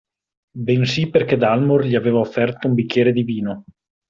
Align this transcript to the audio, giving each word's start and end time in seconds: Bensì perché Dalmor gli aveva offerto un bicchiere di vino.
Bensì 0.57 1.11
perché 1.11 1.37
Dalmor 1.37 1.83
gli 1.83 1.93
aveva 1.93 2.17
offerto 2.17 2.67
un 2.67 2.73
bicchiere 2.73 3.11
di 3.11 3.21
vino. 3.21 3.65